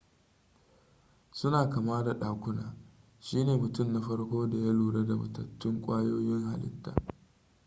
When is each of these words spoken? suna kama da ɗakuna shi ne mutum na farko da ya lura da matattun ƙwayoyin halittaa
suna 1.31 1.69
kama 1.69 2.03
da 2.03 2.13
ɗakuna 2.19 2.75
shi 3.19 3.43
ne 3.43 3.55
mutum 3.57 3.91
na 3.93 4.01
farko 4.01 4.47
da 4.49 4.57
ya 4.57 4.71
lura 4.73 5.03
da 5.05 5.15
matattun 5.15 5.81
ƙwayoyin 5.81 6.45
halittaa 6.45 6.95